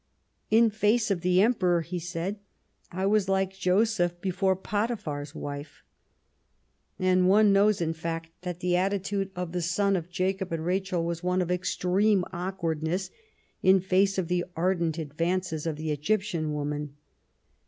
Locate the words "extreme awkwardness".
11.51-13.11